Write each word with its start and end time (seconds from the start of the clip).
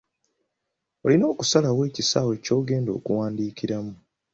Olina 1.05 1.25
okusalawo 1.33 1.81
ekisaawe 1.89 2.33
ky’ogenda 2.43 2.91
okuwandiikiramu. 2.97 3.93